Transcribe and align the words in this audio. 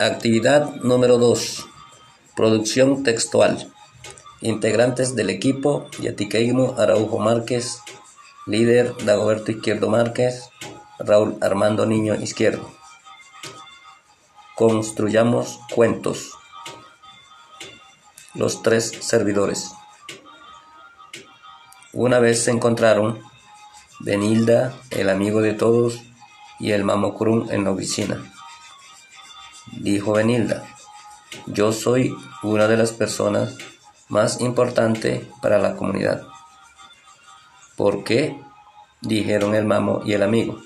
Actividad 0.00 0.74
número 0.82 1.18
2. 1.18 1.66
Producción 2.34 3.04
textual. 3.04 3.72
Integrantes 4.40 5.14
del 5.14 5.30
equipo: 5.30 5.88
Yatiqueimo 6.00 6.74
Araujo 6.76 7.20
Márquez, 7.20 7.78
líder 8.44 8.92
Dagoberto 9.04 9.52
Izquierdo 9.52 9.88
Márquez, 9.88 10.50
Raúl 10.98 11.38
Armando 11.40 11.86
Niño 11.86 12.16
Izquierdo. 12.16 12.68
Construyamos 14.56 15.60
cuentos. 15.72 16.32
Los 18.34 18.62
tres 18.62 18.90
servidores. 19.00 19.70
Una 21.92 22.18
vez 22.18 22.42
se 22.42 22.50
encontraron 22.50 23.20
Benilda, 24.00 24.74
el 24.90 25.08
amigo 25.08 25.40
de 25.40 25.52
todos, 25.52 26.00
y 26.58 26.72
el 26.72 26.82
Mamocrum 26.82 27.48
en 27.52 27.62
la 27.62 27.70
oficina. 27.70 28.28
Dijo 29.84 30.12
Benilda, 30.12 30.64
yo 31.44 31.70
soy 31.70 32.16
una 32.42 32.68
de 32.68 32.78
las 32.78 32.92
personas 32.92 33.54
más 34.08 34.40
importantes 34.40 35.26
para 35.42 35.58
la 35.58 35.76
comunidad. 35.76 36.22
¿Por 37.76 38.02
qué? 38.02 38.40
dijeron 39.02 39.54
el 39.54 39.66
mamo 39.66 40.00
y 40.02 40.14
el 40.14 40.22
amigo. 40.22 40.58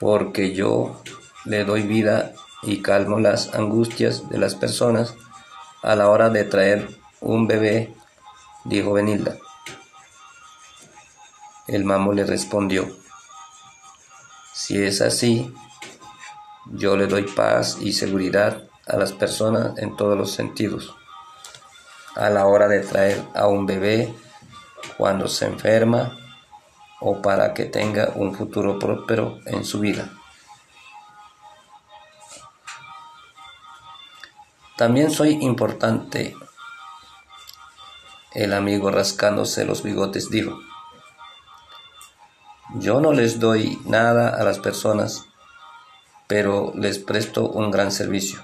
Porque 0.00 0.54
yo 0.56 1.00
le 1.44 1.64
doy 1.64 1.82
vida 1.82 2.32
y 2.64 2.82
calmo 2.82 3.20
las 3.20 3.54
angustias 3.54 4.28
de 4.28 4.38
las 4.38 4.56
personas 4.56 5.14
a 5.84 5.94
la 5.94 6.08
hora 6.08 6.30
de 6.30 6.42
traer 6.42 6.98
un 7.20 7.46
bebé, 7.46 7.94
dijo 8.64 8.94
Benilda. 8.94 9.36
El 11.68 11.84
mamo 11.84 12.12
le 12.12 12.26
respondió, 12.26 12.88
si 14.52 14.82
es 14.82 15.00
así, 15.00 15.54
yo 16.70 16.96
le 16.96 17.06
doy 17.06 17.22
paz 17.22 17.78
y 17.80 17.92
seguridad 17.92 18.64
a 18.86 18.96
las 18.96 19.12
personas 19.12 19.76
en 19.78 19.96
todos 19.96 20.16
los 20.16 20.32
sentidos. 20.32 20.94
A 22.16 22.30
la 22.30 22.46
hora 22.46 22.68
de 22.68 22.80
traer 22.80 23.22
a 23.34 23.46
un 23.46 23.66
bebé, 23.66 24.14
cuando 24.96 25.28
se 25.28 25.46
enferma 25.46 26.18
o 27.00 27.22
para 27.22 27.54
que 27.54 27.64
tenga 27.64 28.12
un 28.14 28.34
futuro 28.34 28.78
próspero 28.78 29.38
en 29.46 29.64
su 29.64 29.80
vida. 29.80 30.10
También 34.76 35.10
soy 35.10 35.38
importante. 35.42 36.34
El 38.34 38.52
amigo 38.52 38.90
rascándose 38.90 39.64
los 39.64 39.82
bigotes 39.82 40.30
dijo, 40.30 40.58
yo 42.74 43.00
no 43.00 43.12
les 43.12 43.40
doy 43.40 43.78
nada 43.84 44.28
a 44.28 44.44
las 44.44 44.58
personas, 44.58 45.26
pero 46.30 46.72
les 46.76 47.00
presto 47.00 47.48
un 47.48 47.72
gran 47.72 47.90
servicio. 47.90 48.38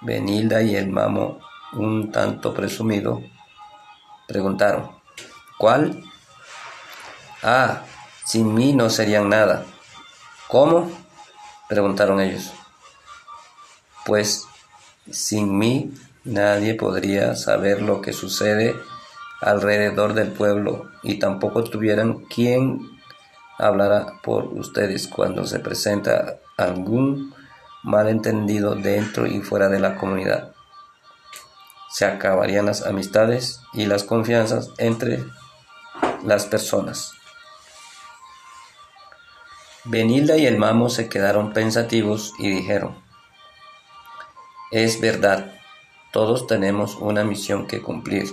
Benilda 0.00 0.62
y 0.62 0.76
el 0.76 0.88
mamo, 0.88 1.40
un 1.72 2.12
tanto 2.12 2.54
presumido, 2.54 3.20
preguntaron, 4.28 4.92
¿cuál? 5.58 6.04
Ah, 7.42 7.82
sin 8.24 8.54
mí 8.54 8.74
no 8.74 8.90
serían 8.90 9.28
nada. 9.28 9.66
¿Cómo? 10.46 10.88
preguntaron 11.68 12.20
ellos. 12.20 12.52
Pues 14.06 14.46
sin 15.10 15.58
mí 15.58 15.92
nadie 16.22 16.74
podría 16.74 17.34
saber 17.34 17.82
lo 17.82 18.00
que 18.00 18.12
sucede 18.12 18.76
alrededor 19.40 20.14
del 20.14 20.30
pueblo 20.30 20.92
y 21.02 21.18
tampoco 21.18 21.64
tuvieran 21.64 22.20
quien 22.26 22.99
hablara 23.60 24.20
por 24.22 24.44
ustedes 24.44 25.06
cuando 25.08 25.46
se 25.46 25.60
presenta 25.60 26.38
algún 26.56 27.34
malentendido 27.82 28.74
dentro 28.74 29.26
y 29.26 29.40
fuera 29.40 29.68
de 29.68 29.80
la 29.80 29.96
comunidad. 29.96 30.52
Se 31.90 32.04
acabarían 32.04 32.66
las 32.66 32.86
amistades 32.86 33.60
y 33.72 33.86
las 33.86 34.04
confianzas 34.04 34.70
entre 34.78 35.24
las 36.24 36.46
personas. 36.46 37.12
Benilda 39.84 40.36
y 40.36 40.46
el 40.46 40.58
mamo 40.58 40.90
se 40.90 41.08
quedaron 41.08 41.52
pensativos 41.52 42.34
y 42.38 42.50
dijeron, 42.50 43.02
es 44.70 45.00
verdad, 45.00 45.52
todos 46.12 46.46
tenemos 46.46 46.96
una 46.96 47.24
misión 47.24 47.66
que 47.66 47.80
cumplir. 47.80 48.32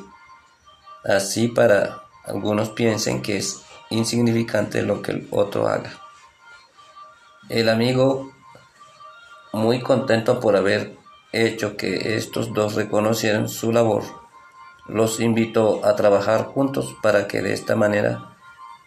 Así 1.05 1.47
para 1.47 2.03
algunos 2.25 2.69
piensen 2.69 3.21
que 3.21 3.37
es 3.37 3.63
insignificante 3.89 4.81
lo 4.81 5.01
que 5.01 5.11
el 5.11 5.27
otro 5.31 5.67
haga. 5.67 5.91
El 7.49 7.69
amigo, 7.69 8.31
muy 9.53 9.81
contento 9.81 10.39
por 10.39 10.55
haber 10.55 10.97
hecho 11.31 11.77
que 11.77 12.15
estos 12.15 12.53
dos 12.53 12.75
reconocieran 12.75 13.47
su 13.49 13.71
labor, 13.71 14.03
los 14.87 15.19
invitó 15.19 15.85
a 15.85 15.95
trabajar 15.95 16.45
juntos 16.45 16.95
para 17.01 17.27
que 17.27 17.41
de 17.41 17.53
esta 17.53 17.75
manera 17.75 18.37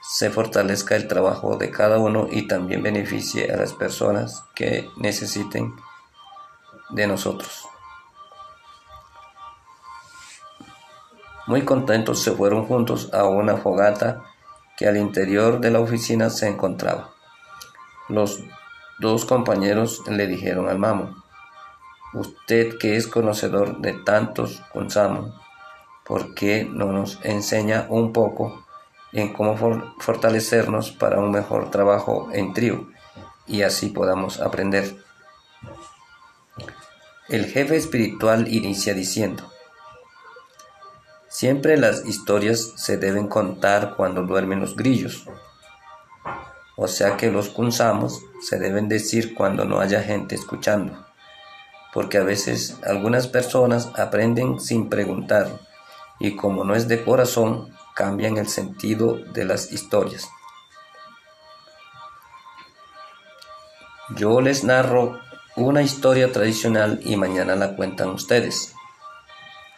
se 0.03 0.31
fortalezca 0.31 0.97
el 0.97 1.09
trabajo 1.09 1.57
de 1.57 1.71
cada 1.71 1.99
uno 1.99 2.27
y 2.31 2.49
también 2.49 2.83
beneficie 2.83 3.53
a 3.53 3.57
las 3.57 3.75
personas 3.75 4.45
que 4.55 4.89
necesiten 4.97 5.75
de 6.91 7.07
nosotros. 7.07 7.67
Muy 11.47 11.63
contentos 11.63 12.23
se 12.23 12.33
fueron 12.33 12.67
juntos 12.67 13.11
a 13.13 13.25
una 13.25 13.57
fogata 13.57 14.23
que 14.81 14.89
al 14.89 14.97
interior 14.97 15.61
de 15.61 15.71
la 15.71 15.79
oficina 15.79 16.31
se 16.31 16.49
encontraba. 16.49 17.11
Los 18.09 18.41
dos 18.99 19.27
compañeros 19.27 20.03
le 20.09 20.27
dijeron 20.27 20.71
al 20.71 20.79
mamo, 20.79 21.23
usted 22.15 22.79
que 22.79 22.97
es 22.97 23.07
conocedor 23.07 23.83
de 23.83 23.93
tantos 23.93 24.63
consamos, 24.73 25.35
¿por 26.07 26.35
qué 26.35 26.65
no 26.65 26.93
nos 26.93 27.19
enseña 27.25 27.85
un 27.91 28.15
poco 28.15 28.65
en 29.13 29.35
cómo 29.35 29.55
fortalecernos 29.99 30.93
para 30.93 31.19
un 31.19 31.31
mejor 31.31 31.71
trabajo 31.71 32.31
en 32.33 32.55
trío 32.55 32.89
y 33.47 33.61
así 33.61 33.91
podamos 33.91 34.41
aprender? 34.41 34.97
El 37.29 37.45
jefe 37.45 37.77
espiritual 37.77 38.49
inicia 38.49 38.95
diciendo, 38.95 39.53
Siempre 41.41 41.79
las 41.79 42.05
historias 42.05 42.75
se 42.77 42.99
deben 42.99 43.27
contar 43.27 43.95
cuando 43.97 44.27
duermen 44.27 44.61
los 44.61 44.77
grillos. 44.77 45.25
O 46.77 46.87
sea 46.87 47.17
que 47.17 47.31
los 47.31 47.49
kunzamos 47.49 48.21
se 48.43 48.59
deben 48.59 48.91
decir 48.91 49.35
cuando 49.35 49.65
no 49.65 49.81
haya 49.81 50.03
gente 50.03 50.35
escuchando. 50.35 51.07
Porque 51.95 52.19
a 52.19 52.25
veces 52.25 52.77
algunas 52.85 53.27
personas 53.27 53.89
aprenden 53.97 54.61
sin 54.61 54.91
preguntar 54.91 55.49
y 56.19 56.37
como 56.37 56.63
no 56.63 56.75
es 56.75 56.89
de 56.89 57.03
corazón, 57.03 57.75
cambian 57.95 58.37
el 58.37 58.47
sentido 58.47 59.17
de 59.17 59.47
las 59.47 59.73
historias. 59.73 60.29
Yo 64.15 64.43
les 64.43 64.63
narro 64.63 65.19
una 65.57 65.81
historia 65.81 66.33
tradicional 66.33 67.01
y 67.03 67.17
mañana 67.17 67.57
la 67.57 67.77
cuentan 67.77 68.11
ustedes. 68.11 68.75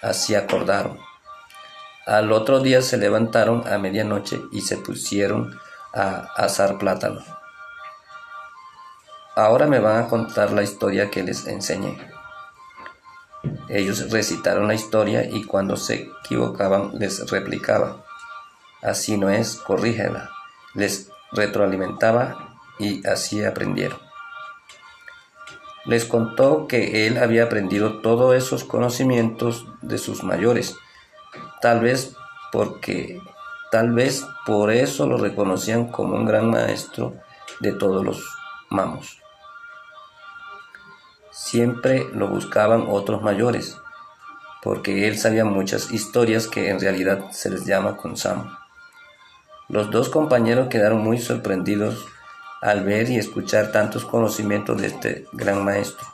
Así 0.00 0.34
acordaron. 0.34 1.11
Al 2.06 2.32
otro 2.32 2.60
día 2.60 2.82
se 2.82 2.96
levantaron 2.96 3.66
a 3.66 3.78
medianoche 3.78 4.40
y 4.50 4.62
se 4.62 4.76
pusieron 4.76 5.58
a 5.94 6.28
asar 6.36 6.78
plátano. 6.78 7.20
Ahora 9.36 9.66
me 9.66 9.78
van 9.78 10.02
a 10.02 10.08
contar 10.08 10.50
la 10.50 10.62
historia 10.62 11.10
que 11.10 11.22
les 11.22 11.46
enseñé. 11.46 11.96
Ellos 13.68 14.10
recitaron 14.10 14.66
la 14.66 14.74
historia 14.74 15.24
y 15.24 15.44
cuando 15.44 15.76
se 15.76 16.10
equivocaban 16.24 16.98
les 16.98 17.30
replicaba. 17.30 18.04
Así 18.82 19.16
no 19.16 19.30
es, 19.30 19.56
corrígela. 19.56 20.30
Les 20.74 21.08
retroalimentaba 21.30 22.58
y 22.78 23.06
así 23.06 23.44
aprendieron. 23.44 23.98
Les 25.84 26.04
contó 26.04 26.66
que 26.66 27.06
él 27.06 27.18
había 27.18 27.44
aprendido 27.44 28.00
todos 28.00 28.34
esos 28.34 28.64
conocimientos 28.64 29.66
de 29.80 29.98
sus 29.98 30.22
mayores, 30.22 30.76
tal 31.62 31.80
vez 31.80 32.14
porque 32.50 33.22
tal 33.70 33.92
vez 33.92 34.26
por 34.44 34.70
eso 34.70 35.06
lo 35.06 35.16
reconocían 35.16 35.86
como 35.86 36.16
un 36.16 36.26
gran 36.26 36.50
maestro 36.50 37.14
de 37.60 37.72
todos 37.72 38.04
los 38.04 38.22
mamos. 38.68 39.18
Siempre 41.30 42.06
lo 42.12 42.28
buscaban 42.28 42.86
otros 42.88 43.22
mayores, 43.22 43.78
porque 44.62 45.08
él 45.08 45.18
sabía 45.18 45.44
muchas 45.44 45.90
historias 45.90 46.46
que 46.46 46.68
en 46.68 46.80
realidad 46.80 47.30
se 47.30 47.48
les 47.48 47.64
llama 47.64 47.96
Sam. 48.16 48.58
Los 49.68 49.90
dos 49.90 50.10
compañeros 50.10 50.68
quedaron 50.68 51.02
muy 51.02 51.18
sorprendidos 51.18 52.04
al 52.60 52.84
ver 52.84 53.08
y 53.08 53.16
escuchar 53.16 53.72
tantos 53.72 54.04
conocimientos 54.04 54.80
de 54.80 54.88
este 54.88 55.26
gran 55.32 55.64
maestro. 55.64 56.06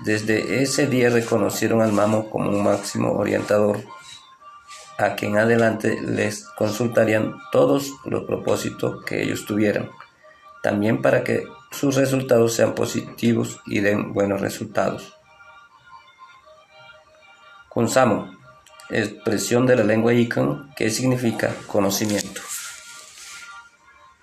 Desde 0.00 0.62
ese 0.62 0.86
día 0.86 1.10
reconocieron 1.10 1.82
al 1.82 1.92
Mamo 1.92 2.30
como 2.30 2.48
un 2.48 2.64
máximo 2.64 3.12
orientador, 3.12 3.80
a 4.98 5.14
quien 5.14 5.36
adelante 5.36 6.00
les 6.00 6.44
consultarían 6.44 7.34
todos 7.50 7.92
los 8.04 8.24
propósitos 8.24 9.04
que 9.04 9.22
ellos 9.22 9.44
tuvieran, 9.46 9.90
también 10.62 11.02
para 11.02 11.24
que 11.24 11.44
sus 11.70 11.96
resultados 11.96 12.54
sean 12.54 12.74
positivos 12.74 13.60
y 13.66 13.80
den 13.80 14.12
buenos 14.12 14.40
resultados. 14.40 15.14
Consamo, 17.68 18.32
expresión 18.90 19.66
de 19.66 19.76
la 19.76 19.84
lengua 19.84 20.14
Ican 20.14 20.72
que 20.76 20.90
significa 20.90 21.52
conocimiento. 21.66 22.40